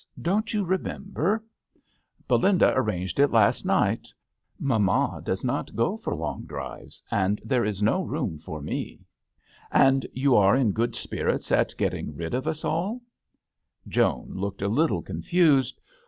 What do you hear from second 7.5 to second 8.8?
is no room for